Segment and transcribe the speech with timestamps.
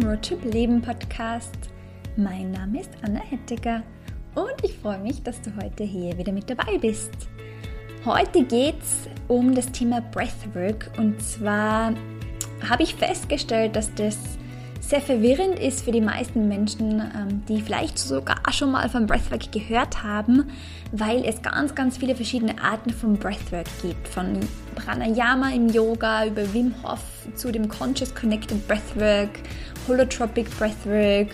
[0.00, 1.56] zum Roadtrip Leben Podcast.
[2.16, 3.82] Mein Name ist Anna Hettiger
[4.34, 7.12] und ich freue mich, dass du heute hier wieder mit dabei bist.
[8.04, 11.94] Heute geht es um das Thema Breathwork und zwar
[12.68, 14.18] habe ich festgestellt, dass das
[14.80, 19.50] sehr verwirrend ist für die meisten Menschen, ähm, die vielleicht sogar schon mal von Breathwork
[19.50, 20.50] gehört haben,
[20.92, 24.08] weil es ganz, ganz viele verschiedene Arten von Breathwork gibt.
[24.08, 24.40] Von
[24.74, 29.30] Pranayama im Yoga über Wim Hof zu dem Conscious Connected Breathwork,
[29.88, 31.28] Holotropic Breathwork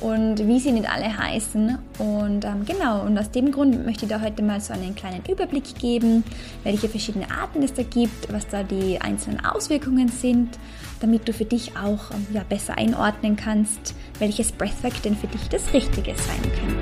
[0.00, 1.78] und wie sie nicht alle heißen.
[1.98, 5.22] Und ähm, genau, und aus dem Grund möchte ich da heute mal so einen kleinen
[5.28, 6.24] Überblick geben,
[6.62, 10.58] welche verschiedene Arten es da gibt, was da die einzelnen Auswirkungen sind,
[11.00, 15.48] damit du für dich auch ähm, ja, besser einordnen kannst, welches Breathwork denn für dich
[15.48, 16.77] das Richtige sein könnte.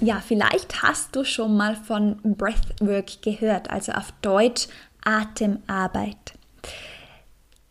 [0.00, 4.68] Ja, vielleicht hast du schon mal von Breathwork gehört, also auf Deutsch
[5.04, 6.34] Atemarbeit.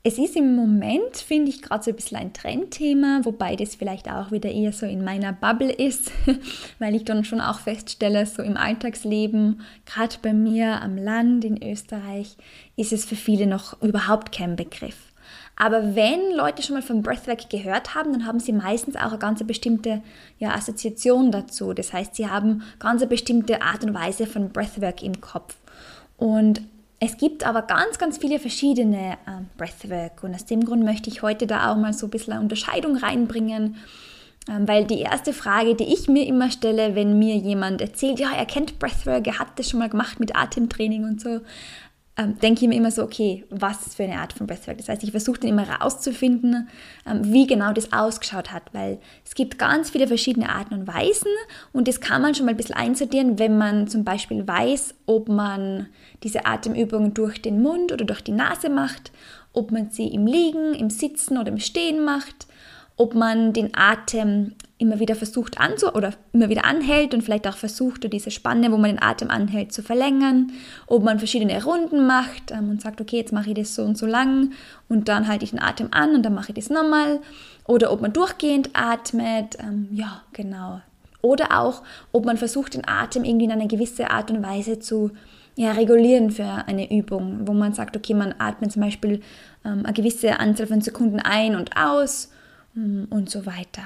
[0.02, 4.10] Es ist im Moment, finde ich, gerade so ein bisschen ein Trendthema, wobei das vielleicht
[4.10, 6.12] auch wieder eher so in meiner Bubble ist,
[6.80, 11.62] weil ich dann schon auch feststelle, so im Alltagsleben, gerade bei mir am Land in
[11.62, 12.38] Österreich,
[12.76, 15.05] ist es für viele noch überhaupt kein Begriff.
[15.58, 19.18] Aber wenn Leute schon mal von Breathwork gehört haben, dann haben sie meistens auch eine
[19.18, 20.02] ganz bestimmte
[20.38, 21.74] ja, Assoziation dazu.
[21.74, 25.56] Das heißt, sie haben ganz eine bestimmte Art und Weise von Breathwork im Kopf.
[26.18, 26.62] Und
[27.00, 31.22] es gibt aber ganz, ganz viele verschiedene äh, Breathwork und aus dem Grund möchte ich
[31.22, 33.76] heute da auch mal so ein bisschen eine Unterscheidung reinbringen,
[34.50, 38.32] ähm, weil die erste Frage, die ich mir immer stelle, wenn mir jemand erzählt, ja,
[38.36, 41.42] er kennt Breathwork, er hat das schon mal gemacht mit Atemtraining und so,
[42.18, 44.78] ähm, denke ich mir immer so, okay, was ist für eine Art von Breathwork?
[44.78, 46.70] Das heißt, ich versuche dann immer herauszufinden,
[47.06, 51.32] ähm, wie genau das ausgeschaut hat, weil es gibt ganz viele verschiedene Arten und Weisen
[51.74, 55.28] und das kann man schon mal ein bisschen einsortieren, wenn man zum Beispiel weiß, ob
[55.28, 55.88] man
[56.24, 59.12] diese Atemübungen durch den Mund oder durch die Nase macht,
[59.52, 62.48] ob man sie im Liegen, im Sitzen oder im Stehen macht,
[62.96, 67.56] ob man den Atem immer wieder versucht anzu oder immer wieder anhält und vielleicht auch
[67.56, 70.52] versucht, diese Spanne, wo man den Atem anhält, zu verlängern,
[70.88, 73.98] ob man verschiedene Runden macht ähm, und sagt, okay, jetzt mache ich das so und
[73.98, 74.52] so lang
[74.90, 77.22] und dann halte ich den Atem an und dann mache ich das nochmal
[77.66, 80.82] oder ob man durchgehend atmet, ähm, ja, genau.
[81.22, 81.82] Oder auch,
[82.12, 85.12] ob man versucht, den Atem irgendwie in einer gewissen Art und Weise zu
[85.56, 89.22] ja, regulieren für eine Übung, wo man sagt, okay, man atmet zum Beispiel
[89.64, 92.30] ähm, eine gewisse Anzahl von Sekunden ein und aus
[92.74, 93.84] mm, und so weiter.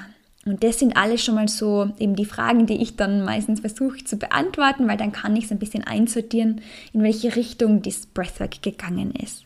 [0.50, 4.04] Und das sind alles schon mal so eben die Fragen, die ich dann meistens versuche
[4.04, 6.60] zu beantworten, weil dann kann ich es ein bisschen einsortieren,
[6.92, 9.44] in welche Richtung das Breathwork gegangen ist.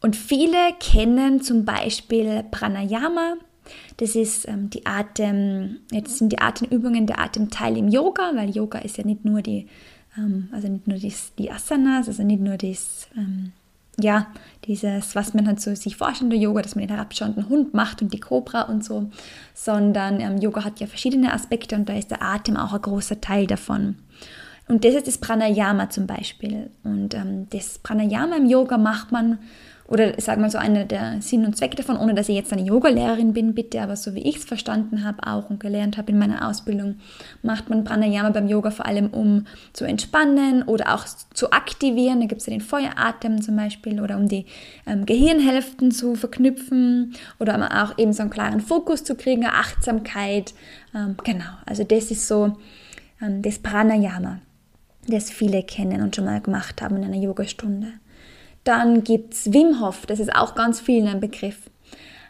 [0.00, 3.36] Und viele kennen zum Beispiel Pranayama.
[3.96, 8.80] Das ist ähm, die Atem, jetzt sind die Atemübungen der Atemteil im Yoga, weil Yoga
[8.80, 9.66] ist ja nicht nur die,
[10.18, 13.52] ähm, also nicht nur die, die Asanas, also nicht nur das ähm,
[14.00, 14.26] ja,
[14.64, 18.02] dieses, was man halt so sich vorstellt, der Yoga, dass man den herabschauenden Hund macht
[18.02, 19.10] und die Cobra und so,
[19.54, 23.20] sondern ähm, Yoga hat ja verschiedene Aspekte und da ist der Atem auch ein großer
[23.20, 23.96] Teil davon.
[24.66, 26.70] Und das ist das Pranayama zum Beispiel.
[26.84, 29.38] Und ähm, das Pranayama im Yoga macht man
[29.94, 32.62] oder sagen wir so einer der Sinn und Zweck davon, ohne dass ich jetzt eine
[32.62, 36.18] Yogalehrerin bin, bitte, aber so wie ich es verstanden habe auch und gelernt habe in
[36.18, 36.96] meiner Ausbildung,
[37.42, 42.18] macht man Pranayama beim Yoga vor allem, um zu entspannen oder auch zu aktivieren.
[42.20, 44.46] Da gibt es ja den Feueratem zum Beispiel oder um die
[44.84, 50.54] ähm, Gehirnhälften zu verknüpfen oder auch eben so einen klaren Fokus zu kriegen, Achtsamkeit.
[50.92, 52.56] Ähm, genau, also das ist so
[53.22, 54.40] ähm, das Pranayama,
[55.06, 57.92] das viele kennen und schon mal gemacht haben in einer Yogastunde.
[58.64, 61.70] Dann gibt es Wim Hof, das ist auch ganz vielen ein Begriff.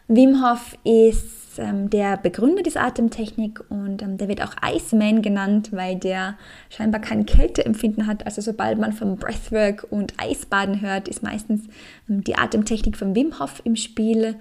[0.07, 5.69] Wim Hof ist ähm, der Begründer dieser Atemtechnik und ähm, der wird auch Iceman genannt,
[5.71, 6.37] weil der
[6.69, 8.25] scheinbar kein Kälteempfinden hat.
[8.25, 11.63] Also sobald man vom Breathwork und Eisbaden hört, ist meistens
[12.09, 14.35] ähm, die Atemtechnik von Wim Hof im Spiel.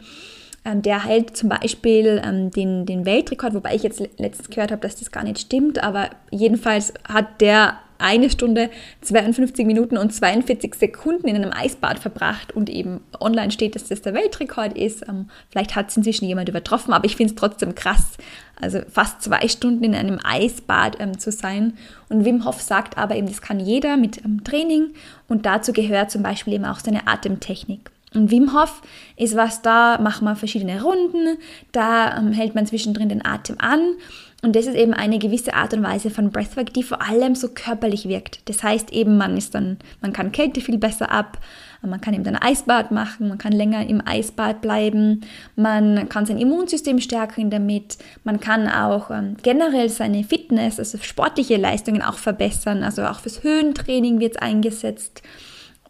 [0.64, 4.82] Ähm, der hält zum Beispiel ähm, den, den Weltrekord, wobei ich jetzt letztens gehört habe,
[4.82, 8.70] dass das gar nicht stimmt, aber jedenfalls hat der eine Stunde
[9.02, 14.02] 52 Minuten und 42 Sekunden in einem Eisbad verbracht und eben online steht, dass das
[14.02, 15.08] der Weltrekord ist.
[15.08, 18.16] Ähm, vielleicht hat es inzwischen jemand übertroffen, aber ich finde es trotzdem krass,
[18.60, 21.74] also fast zwei Stunden in einem Eisbad ähm, zu sein.
[22.08, 24.94] Und Wim Hof sagt aber eben, das kann jeder mit ähm, Training
[25.28, 27.90] und dazu gehört zum Beispiel eben auch seine Atemtechnik.
[28.14, 28.80] Und Wim Hof
[29.16, 31.36] ist was, da macht man verschiedene Runden,
[31.72, 33.96] da ähm, hält man zwischendrin den Atem an
[34.44, 37.48] und das ist eben eine gewisse Art und Weise von Breathwork, die vor allem so
[37.48, 38.46] körperlich wirkt.
[38.48, 41.38] Das heißt eben, man ist dann, man kann Kälte viel besser ab,
[41.80, 45.22] Man kann eben ein Eisbad machen, man kann länger im Eisbad bleiben,
[45.54, 51.56] man kann sein Immunsystem stärken damit, man kann auch ähm, generell seine Fitness, also sportliche
[51.56, 55.22] Leistungen auch verbessern, also auch fürs Höhentraining wird es eingesetzt.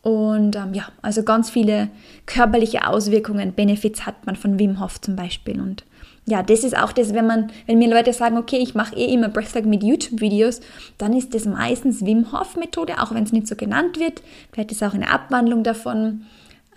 [0.02, 1.88] Und ähm, ja, also ganz viele
[2.26, 5.60] körperliche Auswirkungen, Benefits hat man von Wim Hof zum Beispiel.
[5.60, 5.84] Und
[6.26, 9.12] ja, das ist auch das, wenn man, wenn mir Leute sagen, okay, ich mache eh
[9.12, 10.60] immer Breathwork mit YouTube-Videos,
[10.96, 14.22] dann ist das meistens Wim Hof-Methode, auch wenn es nicht so genannt wird.
[14.52, 16.24] Vielleicht ist es auch eine Abwandlung davon,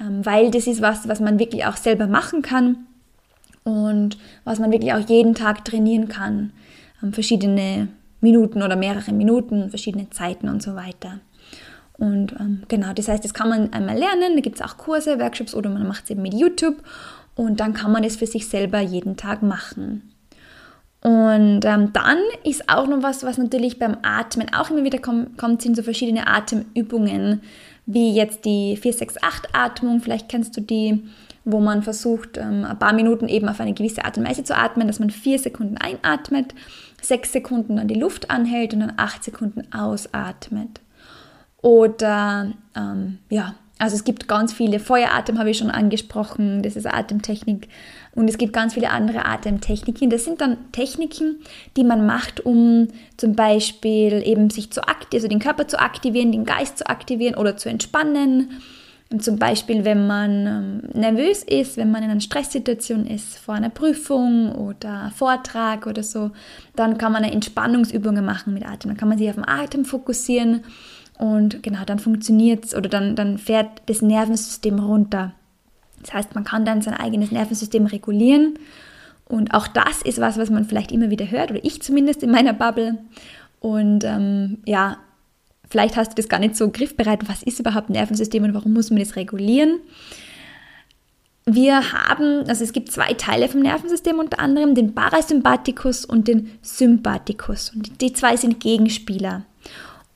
[0.01, 2.87] ähm, weil das ist was, was man wirklich auch selber machen kann
[3.63, 6.51] und was man wirklich auch jeden Tag trainieren kann.
[7.01, 7.87] Ähm, verschiedene
[8.19, 11.19] Minuten oder mehrere Minuten, verschiedene Zeiten und so weiter.
[11.97, 15.19] Und ähm, genau, das heißt, das kann man einmal lernen, da gibt es auch Kurse,
[15.19, 16.83] Workshops oder man macht es eben mit YouTube
[17.37, 20.13] und dann kann man es für sich selber jeden Tag machen.
[21.01, 25.37] Und ähm, dann ist auch noch was, was natürlich beim Atmen auch immer wieder kommt,
[25.37, 27.43] kommt sind so verschiedene Atemübungen,
[27.85, 31.03] wie jetzt die 468-Atmung, vielleicht kennst du die,
[31.45, 34.57] wo man versucht, ähm, ein paar Minuten eben auf eine gewisse Art und Weise zu
[34.57, 36.53] atmen, dass man vier Sekunden einatmet,
[37.01, 40.81] sechs Sekunden dann die Luft anhält und dann acht Sekunden ausatmet.
[41.61, 46.87] Oder ähm, ja, also es gibt ganz viele, Feueratem habe ich schon angesprochen, das ist
[46.87, 47.67] Atemtechnik.
[48.15, 50.09] Und es gibt ganz viele andere Atemtechniken.
[50.09, 51.37] Das sind dann Techniken,
[51.75, 52.87] die man macht, um
[53.17, 57.35] zum Beispiel eben sich zu aktivieren, also den Körper zu aktivieren, den Geist zu aktivieren
[57.35, 58.49] oder zu entspannen.
[59.09, 63.53] Und zum Beispiel, wenn man ähm, nervös ist, wenn man in einer Stresssituation ist, vor
[63.53, 66.31] einer Prüfung oder Vortrag oder so,
[66.75, 68.89] dann kann man eine Entspannungsübungen machen mit Atem.
[68.89, 70.63] Dann kann man sich auf den Atem fokussieren
[71.17, 75.33] und genau, dann funktioniert es oder dann, dann fährt das Nervensystem runter.
[76.01, 78.59] Das heißt, man kann dann sein eigenes Nervensystem regulieren.
[79.25, 82.31] Und auch das ist was, was man vielleicht immer wieder hört, oder ich zumindest in
[82.31, 82.97] meiner Bubble.
[83.59, 84.97] Und ähm, ja,
[85.69, 87.27] vielleicht hast du das gar nicht so griffbereit.
[87.27, 89.79] Was ist überhaupt Nervensystem und warum muss man das regulieren?
[91.45, 96.51] Wir haben, also es gibt zwei Teile vom Nervensystem unter anderem, den Parasympathikus und den
[96.61, 97.71] Sympathikus.
[97.73, 99.45] Und die zwei sind Gegenspieler.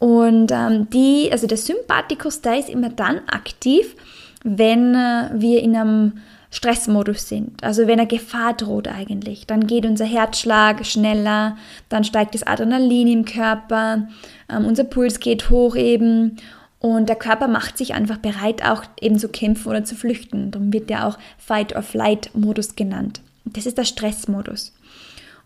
[0.01, 3.95] Und ähm, die, also der Sympathikus, der ist immer dann aktiv,
[4.43, 6.13] wenn äh, wir in einem
[6.49, 9.45] Stressmodus sind, also wenn eine Gefahr droht eigentlich.
[9.45, 11.55] Dann geht unser Herzschlag schneller,
[11.87, 14.07] dann steigt das Adrenalin im Körper,
[14.49, 16.37] ähm, unser Puls geht hoch eben
[16.79, 20.49] und der Körper macht sich einfach bereit, auch eben zu kämpfen oder zu flüchten.
[20.49, 23.21] Darum wird der auch Fight-or-Flight-Modus genannt.
[23.45, 24.73] Das ist der Stressmodus.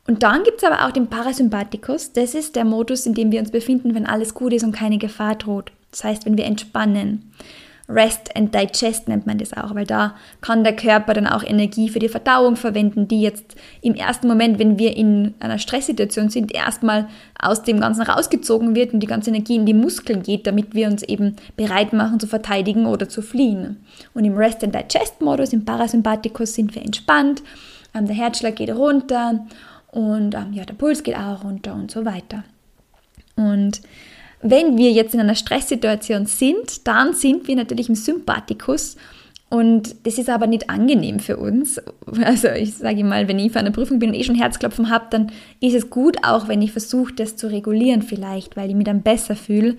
[0.08, 2.14] Und dann gibt es aber auch den Parasympathikus.
[2.14, 4.98] Das ist der Modus, in dem wir uns befinden, wenn alles gut ist und keine
[4.98, 5.72] Gefahr droht.
[5.92, 7.32] Das heißt, wenn wir entspannen.
[7.88, 11.90] Rest and Digest nennt man das auch, weil da kann der Körper dann auch Energie
[11.90, 16.52] für die Verdauung verwenden, die jetzt im ersten Moment, wenn wir in einer Stresssituation sind,
[16.52, 17.08] erstmal
[17.40, 20.88] aus dem Ganzen rausgezogen wird und die ganze Energie in die Muskeln geht, damit wir
[20.88, 23.78] uns eben bereit machen zu verteidigen oder zu fliehen.
[24.16, 27.44] Und im Rest and Digest Modus, im Parasympathikus sind wir entspannt,
[27.94, 29.46] ähm, der Herzschlag geht runter
[29.96, 32.44] und ähm, ja, der Puls geht auch runter und so weiter.
[33.38, 33.82] Und
[34.42, 38.98] wenn wir jetzt in einer Stresssituation sind, dann sind wir natürlich im Sympathikus
[39.50, 41.82] und das ist aber nicht angenehm für uns.
[42.22, 45.06] Also ich sage mal, wenn ich für eine Prüfung bin und eh schon Herzklopfen habe,
[45.12, 45.32] dann
[45.62, 49.02] ist es gut auch, wenn ich versuche, das zu regulieren vielleicht, weil ich mich dann
[49.02, 49.78] besser fühle.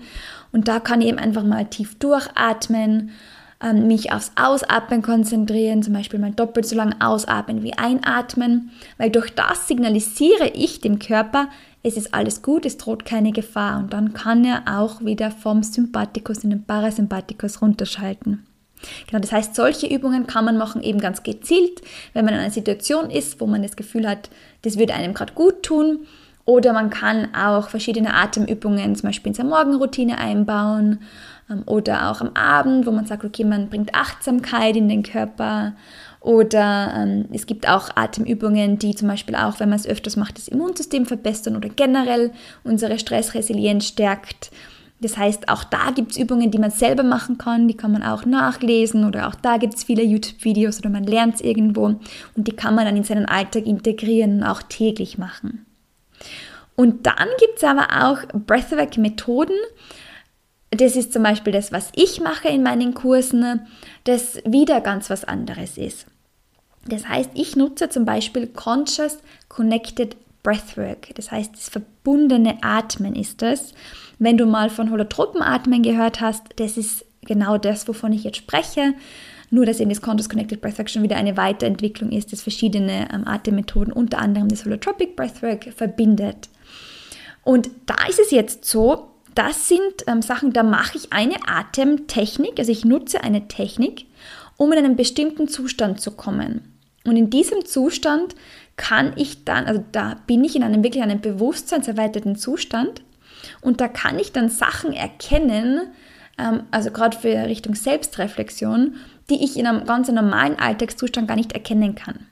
[0.51, 3.11] Und da kann ich eben einfach mal tief durchatmen
[3.61, 9.09] ähm, mich aufs Ausatmen konzentrieren, zum Beispiel mal doppelt so lang ausatmen wie einatmen, weil
[9.09, 11.47] durch das signalisiere ich dem Körper,
[11.83, 15.63] es ist alles gut, es droht keine Gefahr und dann kann er auch wieder vom
[15.63, 18.45] Sympathikus in den Parasympathikus runterschalten.
[19.07, 21.81] Genau, das heißt, solche Übungen kann man machen eben ganz gezielt,
[22.13, 24.29] wenn man in einer Situation ist, wo man das Gefühl hat,
[24.61, 26.05] das würde einem gerade gut tun.
[26.45, 30.99] Oder man kann auch verschiedene Atemübungen zum Beispiel in seine Morgenroutine einbauen
[31.65, 35.73] oder auch am Abend, wo man sagt, okay, man bringt Achtsamkeit in den Körper.
[36.19, 40.37] Oder ähm, es gibt auch Atemübungen, die zum Beispiel auch, wenn man es öfters macht,
[40.37, 42.31] das Immunsystem verbessern oder generell
[42.63, 44.51] unsere Stressresilienz stärkt.
[44.99, 48.01] Das heißt, auch da gibt es Übungen, die man selber machen kann, die kann man
[48.01, 52.47] auch nachlesen oder auch da gibt es viele YouTube-Videos oder man lernt es irgendwo und
[52.47, 55.65] die kann man dann in seinen Alltag integrieren und auch täglich machen.
[56.75, 59.55] Und dann gibt es aber auch Breathwork-Methoden,
[60.71, 63.61] das ist zum Beispiel das, was ich mache in meinen Kursen,
[64.03, 66.05] das wieder ganz was anderes ist.
[66.87, 69.19] Das heißt, ich nutze zum Beispiel Conscious
[69.49, 71.13] Connected Breathwork.
[71.15, 73.73] Das heißt, das verbundene Atmen ist das.
[74.19, 78.93] Wenn du mal von Holotropenatmen gehört hast, das ist genau das, wovon ich jetzt spreche.
[79.49, 83.25] Nur, dass eben das Conscious Connected Breathwork schon wieder eine Weiterentwicklung ist, das verschiedene ähm,
[83.27, 86.49] Atemmethoden, unter anderem das Holotropic Breathwork, verbindet.
[87.43, 92.57] Und da ist es jetzt so, das sind ähm, Sachen, da mache ich eine Atemtechnik,
[92.57, 94.05] also ich nutze eine Technik,
[94.57, 96.73] um in einen bestimmten Zustand zu kommen.
[97.05, 98.35] Und in diesem Zustand
[98.75, 103.01] kann ich dann, also da bin ich in einem wirklich einem bewusstseinserweiterten Zustand
[103.61, 105.81] und da kann ich dann Sachen erkennen,
[106.37, 108.95] ähm, also gerade für Richtung Selbstreflexion,
[109.29, 112.27] die ich in einem ganz normalen Alltagszustand gar nicht erkennen kann.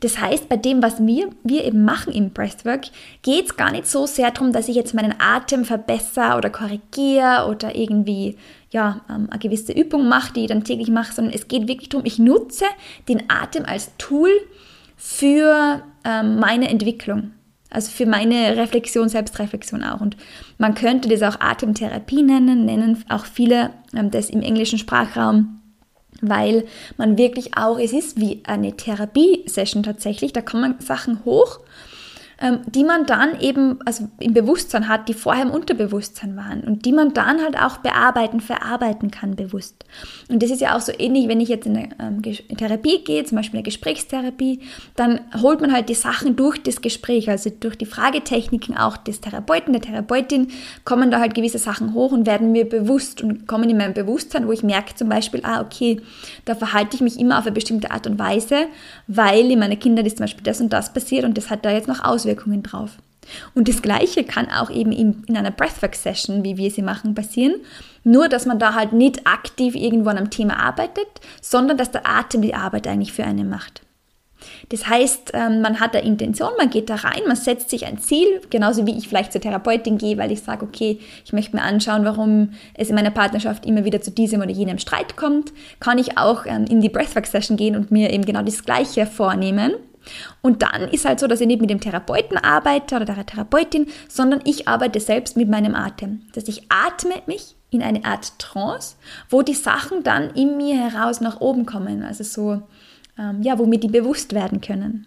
[0.00, 2.82] Das heißt, bei dem, was wir, wir eben machen im Breathwork,
[3.22, 7.46] geht es gar nicht so sehr darum, dass ich jetzt meinen Atem verbessere oder korrigiere
[7.48, 8.36] oder irgendwie
[8.70, 11.88] ja, ähm, eine gewisse Übung mache, die ich dann täglich mache, sondern es geht wirklich
[11.88, 12.64] darum, ich nutze
[13.08, 14.30] den Atem als Tool
[14.96, 17.32] für ähm, meine Entwicklung.
[17.70, 20.02] Also für meine Reflexion, Selbstreflexion auch.
[20.02, 20.16] Und
[20.58, 25.61] man könnte das auch Atemtherapie nennen, nennen auch viele ähm, das im englischen Sprachraum
[26.20, 26.64] weil
[26.96, 31.60] man wirklich auch, es ist wie eine Therapiesession tatsächlich, da kommen Sachen hoch
[32.66, 36.92] die man dann eben also im Bewusstsein hat, die vorher im Unterbewusstsein waren und die
[36.92, 39.84] man dann halt auch bearbeiten, verarbeiten kann bewusst.
[40.28, 43.22] Und das ist ja auch so ähnlich, wenn ich jetzt in eine ähm, Therapie gehe,
[43.22, 44.58] zum Beispiel eine Gesprächstherapie,
[44.96, 49.20] dann holt man halt die Sachen durch das Gespräch, also durch die Fragetechniken auch des
[49.20, 50.48] Therapeuten, der Therapeutin,
[50.84, 54.48] kommen da halt gewisse Sachen hoch und werden mir bewusst und kommen in mein Bewusstsein,
[54.48, 56.00] wo ich merke zum Beispiel, ah, okay,
[56.44, 58.66] da verhalte ich mich immer auf eine bestimmte Art und Weise,
[59.06, 61.70] weil in meinen Kindern ist zum Beispiel das und das passiert und das hat da
[61.70, 62.98] jetzt noch Auswirkungen Auswirkungen drauf.
[63.54, 67.54] Und das Gleiche kann auch eben in, in einer Breathwork-Session, wie wir sie machen, passieren.
[68.02, 71.06] Nur, dass man da halt nicht aktiv irgendwo an einem Thema arbeitet,
[71.40, 73.82] sondern dass der Atem die Arbeit eigentlich für einen macht.
[74.70, 77.98] Das heißt, ähm, man hat eine Intention, man geht da rein, man setzt sich ein
[77.98, 81.62] Ziel, genauso wie ich vielleicht zur Therapeutin gehe, weil ich sage, okay, ich möchte mir
[81.62, 85.98] anschauen, warum es in meiner Partnerschaft immer wieder zu diesem oder jenem Streit kommt, kann
[85.98, 89.74] ich auch ähm, in die Breathwork-Session gehen und mir eben genau das Gleiche vornehmen
[90.40, 93.86] und dann ist halt so, dass ich nicht mit dem Therapeuten arbeite oder der Therapeutin,
[94.08, 96.22] sondern ich arbeite selbst mit meinem Atem.
[96.34, 98.96] Dass ich atme mich in eine Art Trance,
[99.30, 102.02] wo die Sachen dann in mir heraus nach oben kommen.
[102.02, 102.62] Also so,
[103.18, 105.06] ähm, ja, wo mir die bewusst werden können.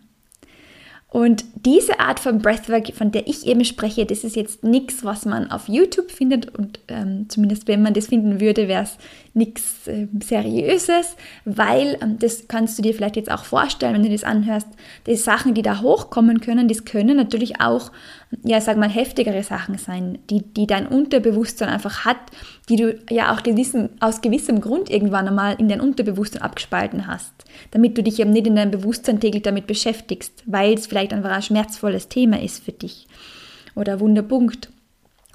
[1.15, 5.25] Und diese Art von Breathwork, von der ich eben spreche, das ist jetzt nichts, was
[5.25, 8.97] man auf YouTube findet und ähm, zumindest wenn man das finden würde, wäre es
[9.35, 14.09] nichts äh, Seriöses, weil ähm, das kannst du dir vielleicht jetzt auch vorstellen, wenn du
[14.09, 14.67] das anhörst,
[15.05, 17.91] die Sachen, die da hochkommen können, das können natürlich auch,
[18.43, 22.17] ja, sag mal, heftigere Sachen sein, die, die dein Unterbewusstsein einfach hat,
[22.69, 27.33] die du ja auch gewissen, aus gewissem Grund irgendwann einmal in dein Unterbewusstsein abgespalten hast,
[27.71, 31.31] damit du dich eben nicht in deinem Bewusstsein täglich damit beschäftigst, weil es vielleicht einfach
[31.31, 33.07] ein schmerzvolles Thema ist für dich
[33.75, 34.69] oder Wunderpunkt.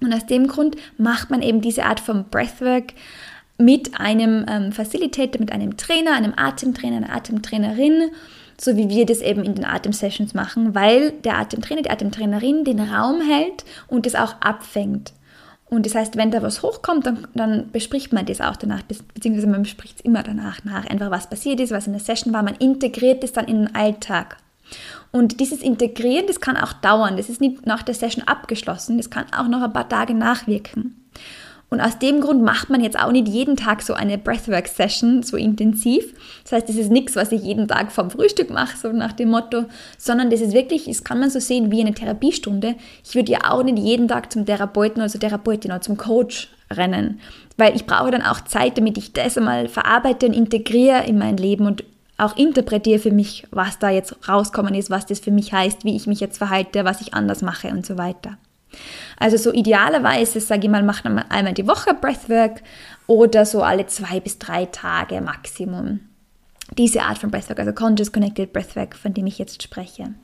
[0.00, 2.94] Und aus dem Grund macht man eben diese Art von Breathwork
[3.60, 8.10] mit einem ähm, Facilitator, mit einem Trainer, einem Atemtrainer, einer Atemtrainerin,
[8.58, 12.80] so wie wir das eben in den Atemsessions machen, weil der Atemtrainer, die Atemtrainerin den
[12.80, 15.12] Raum hält und es auch abfängt.
[15.66, 19.46] Und das heißt, wenn da was hochkommt, dann, dann bespricht man das auch danach, beziehungsweise
[19.46, 22.42] man bespricht es immer danach nach, einfach was passiert ist, was in der Session war,
[22.42, 24.36] man integriert es dann in den Alltag.
[25.12, 29.10] Und dieses Integrieren, das kann auch dauern, das ist nicht nach der Session abgeschlossen, das
[29.10, 31.08] kann auch noch ein paar Tage nachwirken.
[31.70, 35.36] Und aus dem Grund macht man jetzt auch nicht jeden Tag so eine Breathwork-Session so
[35.36, 36.12] intensiv.
[36.42, 39.30] Das heißt, das ist nichts, was ich jeden Tag vom Frühstück mache, so nach dem
[39.30, 42.74] Motto, sondern das ist wirklich, das kann man so sehen wie eine Therapiestunde.
[43.04, 46.48] Ich würde ja auch nicht jeden Tag zum Therapeuten oder zur Therapeutin oder zum Coach
[46.72, 47.20] rennen,
[47.56, 51.36] weil ich brauche dann auch Zeit, damit ich das einmal verarbeite und integriere in mein
[51.36, 51.84] Leben und
[52.18, 55.94] auch interpretiere für mich, was da jetzt rauskommen ist, was das für mich heißt, wie
[55.96, 58.38] ich mich jetzt verhalte, was ich anders mache und so weiter.
[59.18, 62.62] Also so idealerweise, sage ich mal, macht man einmal die Woche Breathwork
[63.06, 66.00] oder so alle zwei bis drei Tage Maximum.
[66.78, 70.14] Diese Art von Breathwork, also Conscious Connected Breathwork, von dem ich jetzt spreche.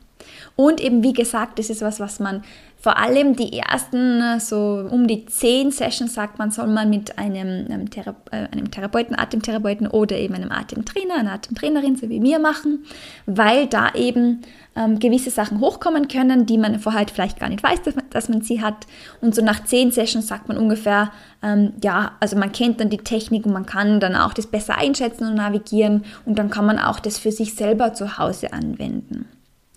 [0.56, 2.42] Und eben, wie gesagt, das ist was, was man
[2.78, 7.66] vor allem die ersten, so um die zehn Sessions, sagt man, soll man mit einem,
[7.68, 12.38] einem, Thera äh, einem Therapeuten, Atemtherapeuten oder eben einem Atemtrainer, einer Atemtrainerin, so wie mir
[12.38, 12.84] machen,
[13.24, 14.42] weil da eben
[14.76, 18.04] ähm, gewisse Sachen hochkommen können, die man vorher halt vielleicht gar nicht weiß, dass man,
[18.10, 18.86] dass man sie hat.
[19.20, 21.10] Und so nach zehn Sessions sagt man ungefähr,
[21.42, 24.78] ähm, ja, also man kennt dann die Technik und man kann dann auch das besser
[24.78, 29.26] einschätzen und navigieren und dann kann man auch das für sich selber zu Hause anwenden.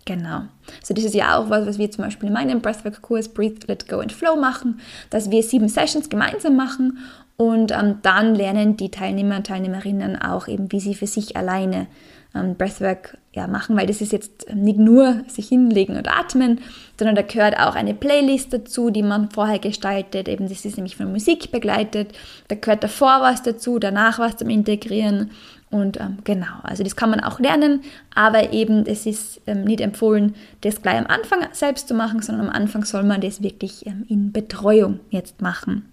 [0.09, 0.41] Genau.
[0.81, 3.87] So, das ist ja auch was, was wir zum Beispiel in meinem Breathwork-Kurs Breathe, Let
[3.87, 4.79] Go and Flow machen,
[5.11, 6.97] dass wir sieben Sessions gemeinsam machen
[7.37, 11.85] und ähm, dann lernen die Teilnehmer und Teilnehmerinnen auch eben, wie sie für sich alleine
[12.33, 16.59] ähm, Breathwork ja, machen, weil das ist jetzt nicht nur sich hinlegen und atmen,
[16.97, 20.27] sondern da gehört auch eine Playlist dazu, die man vorher gestaltet.
[20.27, 22.11] Eben, das ist nämlich von Musik begleitet.
[22.49, 25.31] Da gehört davor was dazu, danach was zum Integrieren
[25.71, 27.81] und ähm, genau, also das kann man auch lernen,
[28.15, 32.47] aber eben es ist ähm, nicht empfohlen, das gleich am Anfang selbst zu machen, sondern
[32.47, 35.91] am Anfang soll man das wirklich ähm, in Betreuung jetzt machen.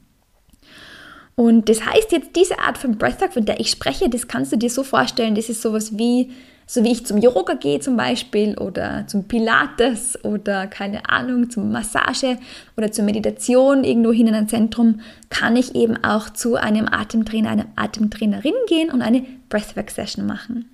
[1.35, 4.57] Und das heißt jetzt, diese Art von Breathwork, von der ich spreche, das kannst du
[4.57, 6.31] dir so vorstellen, das ist sowas wie,
[6.67, 11.71] so wie ich zum Yoga gehe zum Beispiel oder zum Pilates oder keine Ahnung, zum
[11.71, 12.39] Massage
[12.77, 17.51] oder zur Meditation irgendwo hin in ein Zentrum, kann ich eben auch zu einem Atemtrainer,
[17.51, 20.69] einer Atemtrainerin gehen und eine Breathwork-Session machen.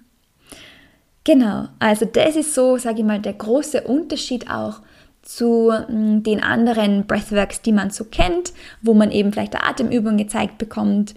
[1.25, 4.81] Genau, also das ist so, sage ich mal, der große Unterschied auch
[5.21, 10.17] zu mm, den anderen Breathworks, die man so kennt, wo man eben vielleicht eine Atemübung
[10.17, 11.15] gezeigt bekommt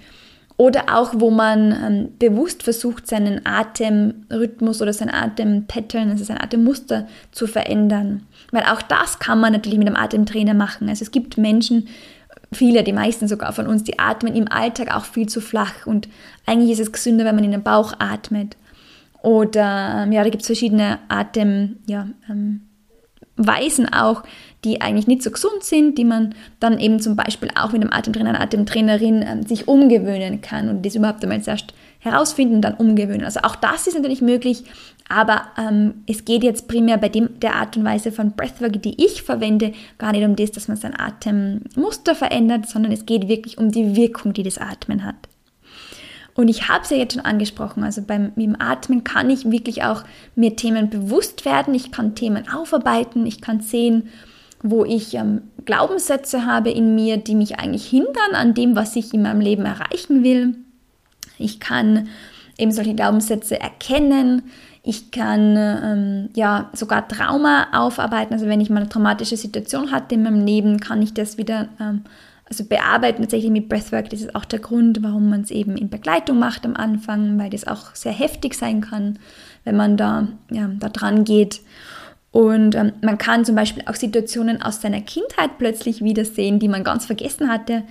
[0.57, 7.07] oder auch wo man ähm, bewusst versucht, seinen Atemrhythmus oder sein Atempattern, also sein Atemmuster
[7.31, 8.23] zu verändern.
[8.51, 10.87] Weil auch das kann man natürlich mit einem Atemtrainer machen.
[10.87, 11.87] Also es gibt Menschen,
[12.53, 16.07] viele, die meisten sogar von uns, die atmen im Alltag auch viel zu flach und
[16.45, 18.55] eigentlich ist es gesünder, wenn man in den Bauch atmet.
[19.21, 22.61] Oder ähm, ja, da gibt es verschiedene Atem, ja, ähm,
[23.91, 24.23] auch,
[24.65, 27.93] die eigentlich nicht so gesund sind, die man dann eben zum Beispiel auch mit einem
[27.93, 32.73] Atemtrainer, einer Atemtrainerin äh, sich umgewöhnen kann und das überhaupt einmal zuerst herausfinden und dann
[32.73, 33.23] umgewöhnen.
[33.23, 34.63] Also auch das ist natürlich möglich,
[35.07, 39.03] aber ähm, es geht jetzt primär bei dem, der Art und Weise von Breathwork, die
[39.03, 43.57] ich verwende, gar nicht um das, dass man sein Atemmuster verändert, sondern es geht wirklich
[43.57, 45.15] um die Wirkung, die das Atmen hat.
[46.33, 49.83] Und ich habe es ja jetzt schon angesprochen, also beim im Atmen kann ich wirklich
[49.83, 50.03] auch
[50.35, 54.09] mir Themen bewusst werden, ich kann Themen aufarbeiten, ich kann sehen,
[54.61, 59.13] wo ich ähm, Glaubenssätze habe in mir, die mich eigentlich hindern an dem, was ich
[59.13, 60.55] in meinem Leben erreichen will.
[61.37, 62.07] Ich kann
[62.57, 64.43] eben solche Glaubenssätze erkennen.
[64.83, 68.33] Ich kann ähm, ja sogar Trauma aufarbeiten.
[68.33, 71.69] Also wenn ich mal eine traumatische Situation hatte in meinem Leben, kann ich das wieder
[71.79, 72.03] ähm,
[72.47, 74.09] also bearbeiten tatsächlich mit Breathwork.
[74.09, 77.49] Das ist auch der Grund, warum man es eben in Begleitung macht am Anfang, weil
[77.49, 79.17] das auch sehr heftig sein kann,
[79.63, 81.61] wenn man da, ja, da dran geht.
[82.35, 86.83] Und ähm, man kann zum Beispiel auch Situationen aus seiner Kindheit plötzlich wiedersehen, die man
[86.83, 87.83] ganz vergessen hatte,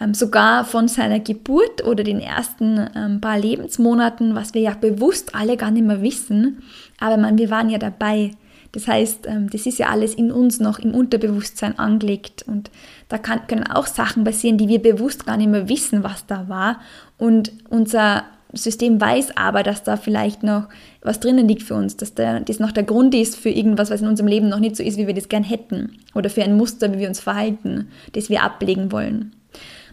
[0.00, 5.34] ähm, sogar von seiner Geburt oder den ersten ähm, paar Lebensmonaten, was wir ja bewusst
[5.34, 6.62] alle gar nicht mehr wissen.
[6.98, 8.30] Aber man, wir waren ja dabei.
[8.72, 12.70] Das heißt, ähm, das ist ja alles in uns noch im Unterbewusstsein angelegt und
[13.10, 16.48] da kann, können auch Sachen passieren, die wir bewusst gar nicht mehr wissen, was da
[16.48, 16.80] war.
[17.18, 20.68] Und unser System weiß aber, dass da vielleicht noch
[21.02, 24.08] was drinnen liegt für uns, dass das noch der Grund ist für irgendwas, was in
[24.08, 25.98] unserem Leben noch nicht so ist, wie wir das gern hätten.
[26.14, 29.32] Oder für ein Muster, wie wir uns verhalten, das wir ablegen wollen.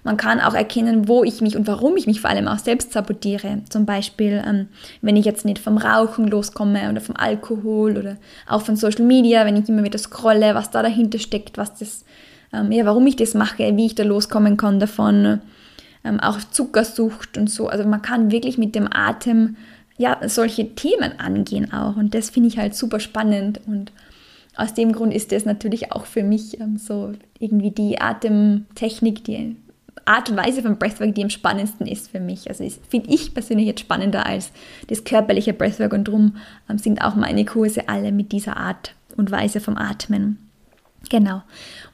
[0.03, 2.93] Man kann auch erkennen, wo ich mich und warum ich mich vor allem auch selbst
[2.93, 3.63] sabotiere.
[3.69, 4.67] Zum Beispiel, ähm,
[5.01, 8.15] wenn ich jetzt nicht vom Rauchen loskomme oder vom Alkohol oder
[8.47, 12.05] auch von Social Media, wenn ich immer wieder scrolle, was da dahinter steckt, was das,
[12.53, 15.41] ähm, ja, warum ich das mache, wie ich da loskommen kann davon.
[16.07, 17.67] Ähm, auch Zuckersucht und so.
[17.67, 19.57] Also man kann wirklich mit dem Atem
[19.97, 21.97] ja solche Themen angehen auch.
[21.97, 23.91] Und das finde ich halt super spannend und
[24.55, 29.55] aus dem Grund ist das natürlich auch für mich ähm, so irgendwie die Atemtechnik, die
[30.05, 32.49] Art und Weise von Breathwork, die am spannendsten ist für mich.
[32.49, 34.51] Also finde ich persönlich jetzt spannender als
[34.87, 36.37] das körperliche Breathwork und darum
[36.69, 40.46] ähm, sind auch meine Kurse alle mit dieser Art und Weise vom Atmen.
[41.09, 41.41] Genau.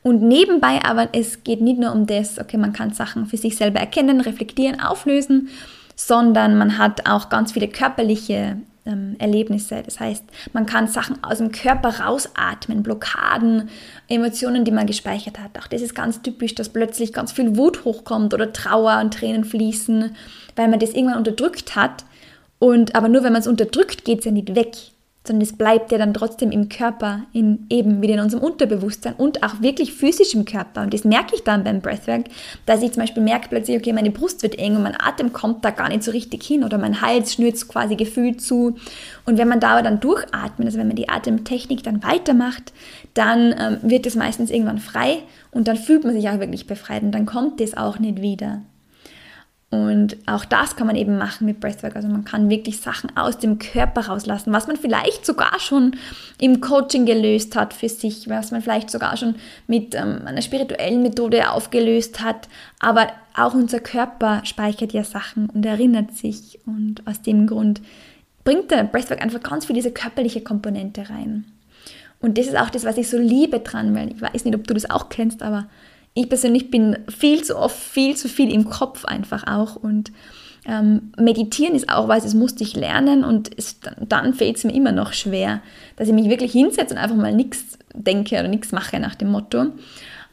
[0.02, 3.56] Und nebenbei aber, es geht nicht nur um das, okay, man kann Sachen für sich
[3.56, 5.50] selber erkennen, reflektieren, auflösen,
[5.96, 9.84] sondern man hat auch ganz viele körperliche ähm, Erlebnisse.
[9.86, 13.70] Das heißt, man kann Sachen aus dem Körper rausatmen, Blockaden,
[14.08, 15.58] Emotionen, die man gespeichert hat.
[15.60, 19.46] Auch das ist ganz typisch, dass plötzlich ganz viel Wut hochkommt oder Trauer und Tränen
[19.46, 20.16] fließen,
[20.56, 22.04] weil man das irgendwann unterdrückt hat.
[22.60, 24.76] Und aber nur wenn man es unterdrückt, geht es ja nicht weg
[25.26, 29.42] sondern es bleibt ja dann trotzdem im Körper, in, eben wieder in unserem Unterbewusstsein und
[29.42, 30.82] auch wirklich physisch im Körper.
[30.82, 32.26] Und das merke ich dann beim Breathwork,
[32.66, 35.64] dass ich zum Beispiel merke plötzlich, okay, meine Brust wird eng und mein Atem kommt
[35.64, 38.76] da gar nicht so richtig hin oder mein Hals schnürt quasi gefühlt zu.
[39.26, 42.74] Und wenn man da aber dann durchatmet, also wenn man die Atemtechnik dann weitermacht,
[43.14, 45.20] dann ähm, wird es meistens irgendwann frei
[45.52, 48.62] und dann fühlt man sich auch wirklich befreit und dann kommt das auch nicht wieder.
[49.74, 51.96] Und auch das kann man eben machen mit Breathwork.
[51.96, 55.96] Also man kann wirklich Sachen aus dem Körper rauslassen, was man vielleicht sogar schon
[56.40, 59.34] im Coaching gelöst hat für sich, was man vielleicht sogar schon
[59.66, 62.50] mit ähm, einer spirituellen Methode aufgelöst hat.
[62.80, 66.60] Aber auch unser Körper speichert ja Sachen und erinnert sich.
[66.68, 67.82] Und aus dem Grund
[68.44, 71.46] bringt der Breathwork einfach ganz viel diese körperliche Komponente rein.
[72.22, 74.68] Und das ist auch das, was ich so liebe dran, weil ich weiß nicht, ob
[74.68, 75.66] du das auch kennst, aber
[76.14, 80.12] ich persönlich bin viel zu oft, viel zu viel im Kopf einfach auch und
[80.66, 84.74] ähm, meditieren ist auch was, das musste ich lernen und es, dann fällt es mir
[84.74, 85.62] immer noch schwer,
[85.98, 89.32] dass ich mich wirklich hinsetze und einfach mal nichts denke oder nichts mache nach dem
[89.32, 89.66] Motto.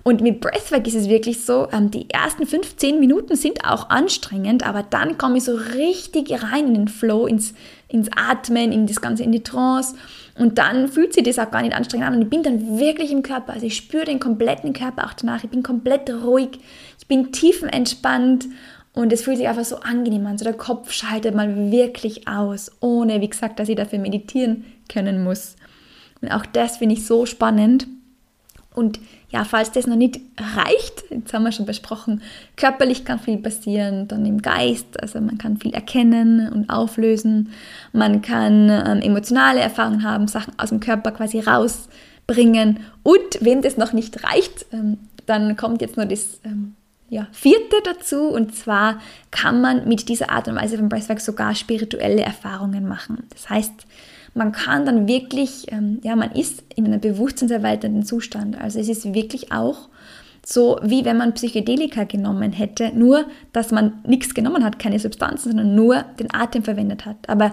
[0.02, 4.66] Und mit Breathwork ist es wirklich so, ähm, die ersten 15 Minuten sind auch anstrengend,
[4.66, 7.52] aber dann komme ich so richtig rein in den Flow, ins,
[7.88, 9.96] ins Atmen, in das Ganze, in die Trance
[10.38, 13.10] und dann fühlt sich das auch gar nicht anstrengend an und ich bin dann wirklich
[13.12, 13.52] im Körper.
[13.52, 15.44] Also ich spüre den kompletten Körper auch danach.
[15.44, 16.60] Ich bin komplett ruhig,
[16.98, 18.46] ich bin tiefenentspannt
[18.92, 20.38] Und es fühlt sich einfach so angenehm an.
[20.38, 25.22] So der Kopf schaltet mal wirklich aus, ohne, wie gesagt, dass ich dafür meditieren können
[25.22, 25.56] muss.
[26.20, 27.86] Und auch das finde ich so spannend.
[28.74, 28.98] Und
[29.30, 30.20] ja, falls das noch nicht
[30.56, 32.20] reicht, jetzt haben wir schon besprochen,
[32.56, 37.52] körperlich kann viel passieren, dann im Geist, also man kann viel erkennen und auflösen,
[37.92, 42.80] man kann ähm, emotionale Erfahrungen haben, Sachen aus dem Körper quasi rausbringen.
[43.04, 46.74] Und wenn das noch nicht reicht, ähm, dann kommt jetzt nur das ähm,
[47.08, 48.28] ja, vierte dazu.
[48.28, 53.28] Und zwar kann man mit dieser Art und Weise von Breathwork sogar spirituelle Erfahrungen machen.
[53.30, 53.86] Das heißt,
[54.34, 58.60] man kann dann wirklich, ähm, ja, man ist in einem bewusstseinserweiternden Zustand.
[58.60, 59.88] Also es ist wirklich auch
[60.44, 65.50] so, wie wenn man Psychedelika genommen hätte, nur dass man nichts genommen hat, keine Substanzen,
[65.50, 67.16] sondern nur den Atem verwendet hat.
[67.28, 67.52] Aber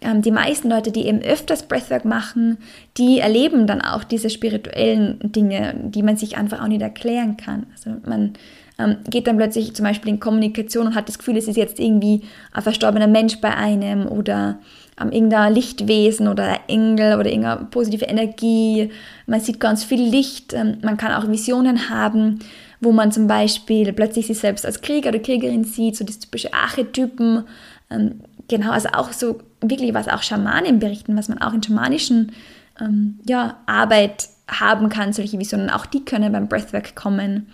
[0.00, 2.58] ähm, die meisten Leute, die eben öfters Breathwork machen,
[2.96, 7.66] die erleben dann auch diese spirituellen Dinge, die man sich einfach auch nicht erklären kann.
[7.72, 8.32] Also man
[8.78, 11.78] ähm, geht dann plötzlich zum Beispiel in Kommunikation und hat das Gefühl, es ist jetzt
[11.78, 14.58] irgendwie ein verstorbener Mensch bei einem oder
[15.00, 18.90] ähm, irgendein Lichtwesen oder ein Engel oder irgendeine positive Energie.
[19.26, 20.52] Man sieht ganz viel Licht.
[20.52, 22.38] Ähm, man kann auch Visionen haben,
[22.80, 26.52] wo man zum Beispiel plötzlich sich selbst als Krieger oder Kriegerin sieht, so das typische
[26.52, 27.44] Archetypen.
[27.90, 32.32] Ähm, genau, also auch so wirklich, was auch Schamanen berichten, was man auch in schamanischen
[32.80, 35.70] ähm, ja, Arbeit haben kann, solche Visionen.
[35.70, 37.48] Auch die können beim Breathwork kommen.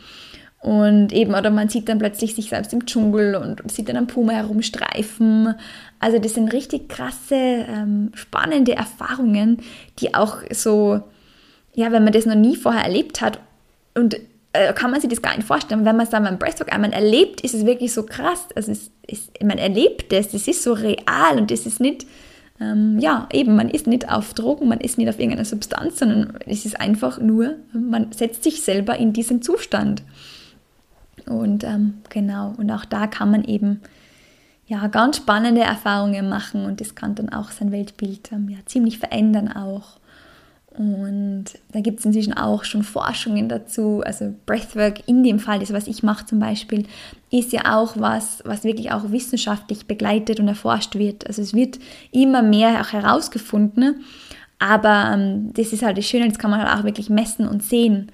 [0.60, 4.06] Und eben, oder man sieht dann plötzlich sich selbst im Dschungel und sieht dann einen
[4.06, 5.54] Puma herumstreifen.
[6.00, 9.62] Also das sind richtig krasse, ähm, spannende Erfahrungen,
[9.98, 11.00] die auch so,
[11.74, 13.40] ja, wenn man das noch nie vorher erlebt hat
[13.94, 14.16] und
[14.52, 15.86] äh, kann man sich das gar nicht vorstellen.
[15.86, 18.46] Wenn man es dann beim Breathwork einmal erlebt, ist es wirklich so krass.
[18.54, 22.06] Also es ist, man erlebt es, das ist so real und das ist nicht,
[22.60, 26.34] ähm, ja, eben, man ist nicht auf Drogen, man ist nicht auf irgendeiner Substanz, sondern
[26.46, 30.02] es ist einfach nur, man setzt sich selber in diesen Zustand.
[31.26, 33.80] Und ähm, genau, und auch da kann man eben
[34.66, 38.98] ja, ganz spannende Erfahrungen machen und das kann dann auch sein Weltbild ähm, ja, ziemlich
[38.98, 39.98] verändern auch.
[40.70, 44.02] Und da gibt es inzwischen auch schon Forschungen dazu.
[44.06, 46.86] Also Breathwork in dem Fall, das was ich mache zum Beispiel,
[47.32, 51.26] ist ja auch was, was wirklich auch wissenschaftlich begleitet und erforscht wird.
[51.26, 51.80] Also es wird
[52.12, 54.04] immer mehr auch herausgefunden.
[54.60, 57.64] Aber ähm, das ist halt das Schöne, das kann man halt auch wirklich messen und
[57.64, 58.12] sehen.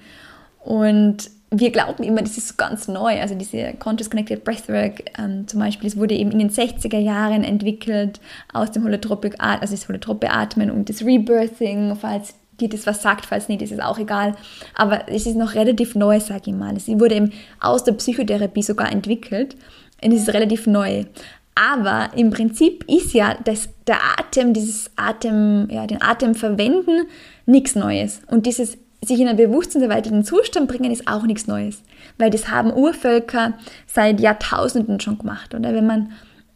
[0.63, 3.21] Und wir glauben immer, das ist ganz neu.
[3.21, 7.43] Also diese Conscious Connected Breathwork ähm, zum Beispiel, es wurde eben in den 60er Jahren
[7.43, 8.19] entwickelt
[8.53, 13.01] aus dem Holotropic Atmen, also das Holotrope Atmen und das Rebirthing, falls dir das was
[13.01, 14.35] sagt, falls nicht, ist es auch egal.
[14.73, 16.75] Aber es ist noch relativ neu, sage ich mal.
[16.75, 19.55] Es wurde eben aus der Psychotherapie sogar entwickelt
[20.03, 21.05] und es ist relativ neu.
[21.55, 27.07] Aber im Prinzip ist ja das, der Atem, dieses Atem, ja, den Atem verwenden,
[27.45, 28.21] nichts Neues.
[28.27, 31.83] Und dieses sich in einen bewusstseinserweiterten Zustand bringen, ist auch nichts Neues.
[32.17, 33.53] Weil das haben Urvölker
[33.85, 35.53] seit Jahrtausenden schon gemacht.
[35.53, 36.11] Oder wenn man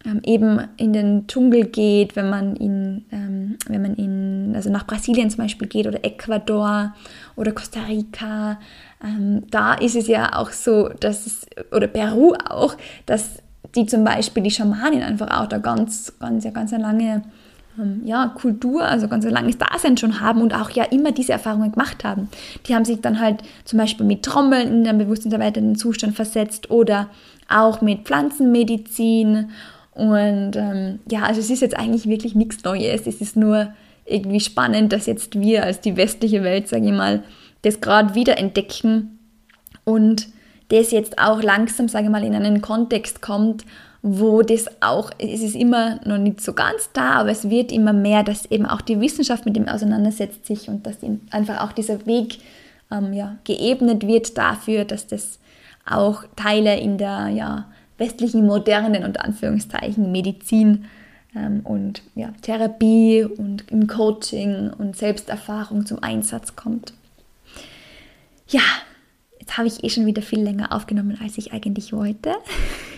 [0.05, 4.87] ähm, eben in den Dschungel geht, wenn man in, ähm, wenn man in, also nach
[4.87, 6.93] Brasilien zum Beispiel geht oder Ecuador
[7.35, 8.59] oder Costa Rica,
[9.03, 12.75] ähm, da ist es ja auch so, dass es, oder Peru auch,
[13.05, 13.41] dass
[13.75, 17.23] die zum Beispiel die Schamanen einfach auch da ganz, ganz, ja, ganz lange
[17.79, 21.71] ähm, ja, Kultur, also ganz langes Dasein schon haben und auch ja immer diese Erfahrungen
[21.71, 22.29] gemacht haben.
[22.65, 27.07] Die haben sich dann halt zum Beispiel mit Trommeln in einen bewusstseinserweiterten Zustand versetzt oder
[27.49, 29.49] auch mit Pflanzenmedizin.
[29.93, 33.07] Und ähm, ja, also es ist jetzt eigentlich wirklich nichts Neues.
[33.07, 33.73] Es ist nur
[34.05, 37.23] irgendwie spannend, dass jetzt wir als die westliche Welt, sage ich mal,
[37.61, 39.19] das gerade wieder entdecken
[39.83, 40.27] und
[40.69, 43.65] das jetzt auch langsam, sage ich mal, in einen Kontext kommt,
[44.03, 47.93] wo das auch, es ist immer noch nicht so ganz da, aber es wird immer
[47.93, 50.97] mehr, dass eben auch die Wissenschaft mit dem auseinandersetzt sich und dass
[51.29, 52.39] einfach auch dieser Weg
[52.91, 55.39] ähm, ja, geebnet wird dafür, dass das
[55.85, 57.65] auch Teile in der ja,
[57.97, 60.85] westlichen modernen und Anführungszeichen Medizin
[61.35, 66.93] ähm, und ja, Therapie und im Coaching und Selbsterfahrung zum Einsatz kommt.
[68.47, 68.61] Ja,
[69.41, 72.35] Jetzt habe ich eh schon wieder viel länger aufgenommen, als ich eigentlich wollte.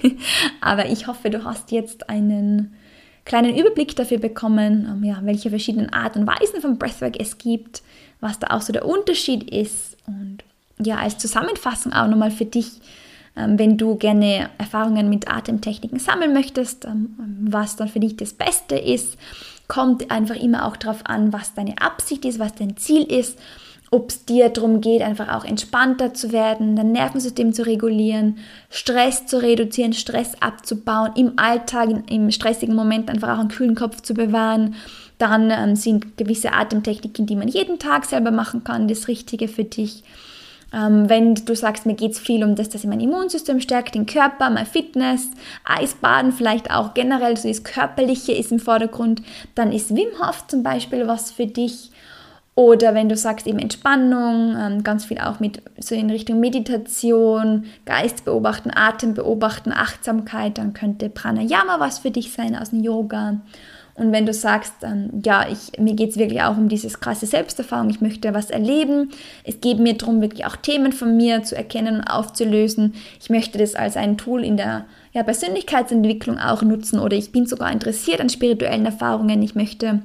[0.61, 2.75] Aber ich hoffe, du hast jetzt einen
[3.23, 7.81] kleinen Überblick dafür bekommen, ähm, ja, welche verschiedenen Arten und Weisen von Breathwork es gibt,
[8.19, 9.95] was da auch so der Unterschied ist.
[10.05, 10.39] Und
[10.79, 12.67] ja, als Zusammenfassung auch nochmal für dich,
[13.37, 18.33] ähm, wenn du gerne Erfahrungen mit Atemtechniken sammeln möchtest, ähm, was dann für dich das
[18.33, 19.17] Beste ist,
[19.69, 23.39] kommt einfach immer auch darauf an, was deine Absicht ist, was dein Ziel ist
[23.93, 28.39] ob es dir darum geht, einfach auch entspannter zu werden, dein Nervensystem zu regulieren,
[28.71, 34.01] Stress zu reduzieren, Stress abzubauen, im Alltag, im stressigen Moment einfach auch einen kühlen Kopf
[34.01, 34.73] zu bewahren.
[35.19, 39.63] Dann ähm, sind gewisse Atemtechniken, die man jeden Tag selber machen kann, das Richtige für
[39.63, 40.03] dich.
[40.73, 43.93] Ähm, wenn du sagst, mir geht es viel um das, dass ich mein Immunsystem stärkt,
[43.93, 45.29] den Körper, mein Fitness,
[45.65, 49.21] Eisbaden vielleicht auch generell, so das Körperliche ist im Vordergrund,
[49.53, 51.91] dann ist Wim Hof zum Beispiel was für dich.
[52.55, 57.65] Oder wenn du sagst eben Entspannung, ähm, ganz viel auch mit so in Richtung Meditation,
[57.85, 63.41] Geist beobachten, Atem beobachten, Achtsamkeit, dann könnte Pranayama was für dich sein aus dem Yoga.
[63.95, 67.25] Und wenn du sagst, ähm, ja, ich, mir geht es wirklich auch um dieses krasse
[67.25, 69.09] Selbsterfahrung, ich möchte was erleben,
[69.43, 72.93] es geht mir darum, wirklich auch Themen von mir zu erkennen und aufzulösen.
[73.19, 77.45] Ich möchte das als ein Tool in der ja, Persönlichkeitsentwicklung auch nutzen oder ich bin
[77.45, 79.43] sogar interessiert an spirituellen Erfahrungen.
[79.43, 80.01] Ich möchte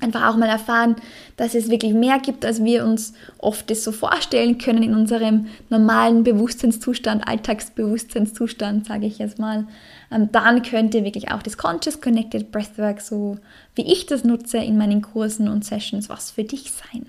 [0.00, 0.96] einfach auch mal erfahren,
[1.36, 5.46] dass es wirklich mehr gibt, als wir uns oft das so vorstellen können in unserem
[5.68, 9.66] normalen Bewusstseinszustand, Alltagsbewusstseinszustand, sage ich jetzt mal.
[10.10, 13.38] Ähm, dann könnte wirklich auch das Conscious Connected Breathwork, so
[13.74, 17.06] wie ich das nutze in meinen Kursen und Sessions, was für dich sein.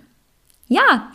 [0.67, 1.11] Ja,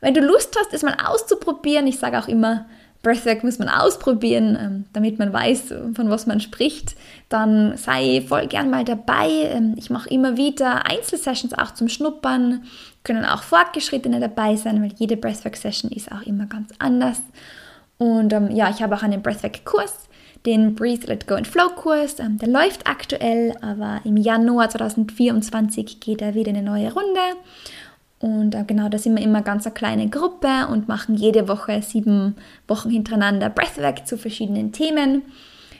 [0.00, 2.66] wenn du Lust hast, es mal auszuprobieren, ich sage auch immer,
[3.08, 6.94] Breathwork muss man ausprobieren, ähm, damit man weiß, von was man spricht.
[7.30, 9.30] Dann sei voll gern mal dabei.
[9.30, 12.64] Ähm, ich mache immer wieder Einzelsessions auch zum Schnuppern,
[13.04, 17.22] können auch Fortgeschrittene dabei sein, weil jede Breathwork-Session ist auch immer ganz anders.
[17.96, 20.10] Und ähm, ja, ich habe auch einen Breathwork-Kurs,
[20.44, 22.16] den Breathe, Let Go and Flow Kurs.
[22.16, 27.20] der läuft aktuell, aber im Januar 2024 geht er wieder eine neue Runde.
[28.20, 31.82] Und äh, genau, da sind wir immer ganz eine kleine Gruppe und machen jede Woche
[31.82, 32.34] sieben
[32.66, 35.22] Wochen hintereinander Breathwork zu verschiedenen Themen,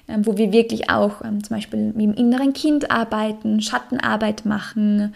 [0.07, 5.15] ähm, wo wir wirklich auch ähm, zum Beispiel mit dem inneren Kind arbeiten, Schattenarbeit machen,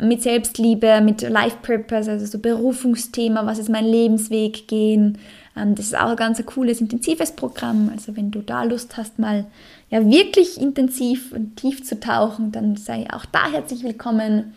[0.00, 5.18] mit Selbstliebe, mit Life Purpose, also so Berufungsthema, was ist mein Lebensweg gehen.
[5.56, 7.88] Ähm, das ist auch ein ganz cooles, intensives Programm.
[7.92, 9.46] Also wenn du da Lust hast, mal
[9.90, 14.54] ja wirklich intensiv und tief zu tauchen, dann sei auch da herzlich willkommen.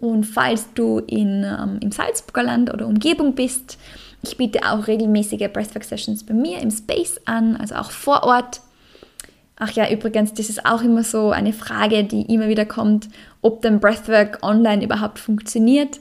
[0.00, 3.76] Und falls du in, ähm, im Salzburger Land oder Umgebung bist,
[4.22, 8.62] ich biete auch regelmäßige Breathwork Sessions bei mir im Space an, also auch vor Ort.
[9.56, 13.08] Ach ja, übrigens, das ist auch immer so eine Frage, die immer wieder kommt,
[13.42, 16.00] ob dein Breathwork online überhaupt funktioniert.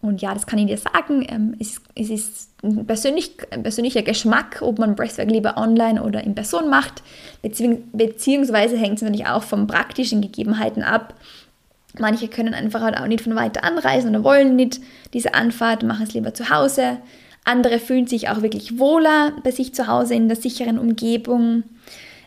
[0.00, 1.26] Und ja, das kann ich dir sagen.
[1.28, 6.22] Ähm, es, es ist ein, persönlich, ein persönlicher Geschmack, ob man Breathwork lieber online oder
[6.22, 7.02] in Person macht.
[7.42, 11.14] beziehungsweise hängt es natürlich auch von praktischen Gegebenheiten ab.
[11.98, 14.80] Manche können einfach halt auch nicht von weiter anreisen oder wollen nicht
[15.12, 16.98] diese Anfahrt, machen es lieber zu Hause.
[17.44, 21.64] Andere fühlen sich auch wirklich wohler bei sich zu Hause in der sicheren Umgebung.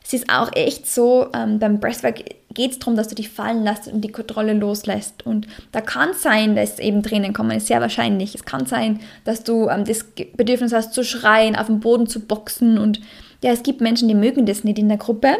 [0.03, 3.63] Es ist auch echt so, ähm, beim Breathwork geht es darum, dass du dich fallen
[3.63, 5.25] lässt und die Kontrolle loslässt.
[5.25, 8.35] Und da kann es sein, dass eben Tränen kommen, ist sehr wahrscheinlich.
[8.35, 12.19] Es kann sein, dass du ähm, das Bedürfnis hast zu schreien, auf dem Boden zu
[12.19, 12.77] boxen.
[12.77, 12.99] Und
[13.43, 15.35] ja, es gibt Menschen, die mögen das nicht in der Gruppe.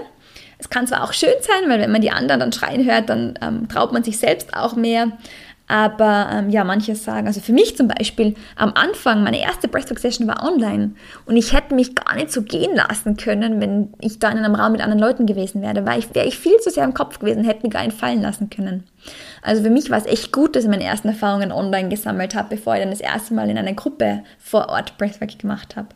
[0.63, 3.38] Es kann zwar auch schön sein, weil wenn man die anderen dann schreien hört, dann
[3.41, 5.12] ähm, traut man sich selbst auch mehr.
[5.67, 10.26] Aber ähm, ja, manche sagen, also für mich zum Beispiel, am Anfang, meine erste Breathwork-Session
[10.26, 10.91] war online
[11.26, 14.56] und ich hätte mich gar nicht so gehen lassen können, wenn ich da in einem
[14.56, 17.19] Raum mit anderen Leuten gewesen wäre, weil ich wäre ich viel zu sehr im Kopf
[17.19, 18.86] gewesen, hätte mich gar nicht fallen lassen können.
[19.41, 22.56] Also für mich war es echt gut, dass ich meine ersten Erfahrungen online gesammelt habe,
[22.56, 25.89] bevor ich dann das erste Mal in einer Gruppe vor Ort Breathwork gemacht habe.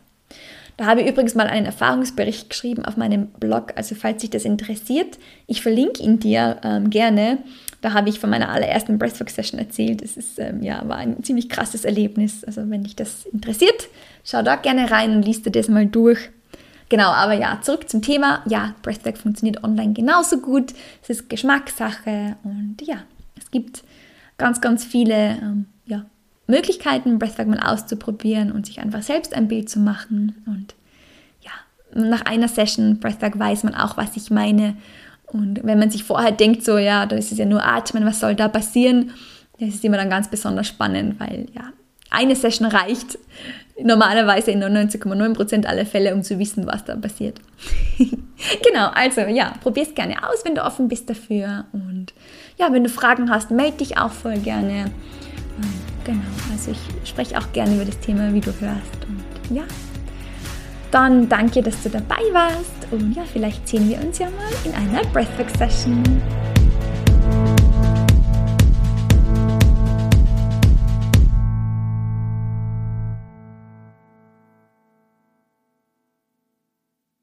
[0.78, 4.44] Da habe ich übrigens mal einen Erfahrungsbericht geschrieben auf meinem Blog, also falls dich das
[4.44, 7.38] interessiert, ich verlinke ihn dir ähm, gerne.
[7.80, 10.02] Da habe ich von meiner allerersten Breathwork-Session erzählt.
[10.02, 12.44] Es ist, ähm, ja, war ein ziemlich krasses Erlebnis.
[12.44, 13.88] Also wenn dich das interessiert,
[14.24, 16.30] schau da gerne rein und liest dir das mal durch.
[16.88, 18.42] Genau, aber ja, zurück zum Thema.
[18.46, 20.74] Ja, Breathwork funktioniert online genauso gut.
[21.02, 23.02] Es ist Geschmackssache und ja,
[23.36, 23.82] es gibt
[24.36, 26.06] ganz, ganz viele ähm, ja,
[26.48, 30.42] Möglichkeiten, Breathwork mal auszuprobieren und sich einfach selbst ein Bild zu machen.
[30.46, 30.74] Und
[31.42, 31.52] ja,
[31.94, 34.76] nach einer Session Breathwork weiß man auch, was ich meine.
[35.26, 38.20] Und wenn man sich vorher denkt, so, ja, da ist es ja nur Atmen, was
[38.20, 39.12] soll da passieren?
[39.60, 41.72] Das ist immer dann ganz besonders spannend, weil ja,
[42.10, 43.18] eine Session reicht
[43.80, 47.40] normalerweise in 99,9% aller Fälle, um zu wissen, was da passiert.
[47.98, 51.66] genau, also ja, probier es gerne aus, wenn du offen bist dafür.
[51.72, 52.12] Und
[52.58, 54.90] ja, wenn du Fragen hast, melde dich auch voll gerne.
[56.08, 59.04] Genau, also ich spreche auch gerne über das Thema, wie du hörst.
[59.06, 59.64] Und ja,
[60.90, 62.90] dann danke, dass du dabei warst.
[62.90, 66.02] Und ja, vielleicht sehen wir uns ja mal in einer Breathwork-Session.